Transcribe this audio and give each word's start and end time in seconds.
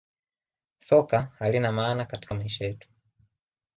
Soka 0.79 1.31
halina 1.39 1.71
maana 1.71 2.05
katika 2.05 2.35
maisha 2.35 2.65
yetu 2.65 2.87